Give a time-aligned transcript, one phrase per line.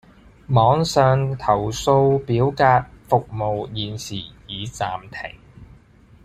[0.47, 5.37] 網上投訴表格服務現時已暫停